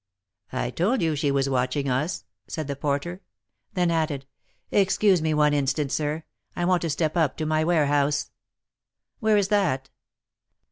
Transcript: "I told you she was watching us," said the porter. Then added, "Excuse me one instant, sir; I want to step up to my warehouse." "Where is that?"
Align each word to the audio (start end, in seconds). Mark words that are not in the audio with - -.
"I 0.51 0.71
told 0.71 1.03
you 1.03 1.15
she 1.15 1.29
was 1.29 1.47
watching 1.47 1.87
us," 1.87 2.25
said 2.47 2.65
the 2.67 2.75
porter. 2.75 3.21
Then 3.73 3.91
added, 3.91 4.25
"Excuse 4.71 5.21
me 5.21 5.31
one 5.31 5.53
instant, 5.53 5.91
sir; 5.91 6.23
I 6.55 6.65
want 6.65 6.81
to 6.81 6.89
step 6.89 7.15
up 7.15 7.37
to 7.37 7.45
my 7.45 7.63
warehouse." 7.63 8.31
"Where 9.19 9.37
is 9.37 9.49
that?" 9.49 9.91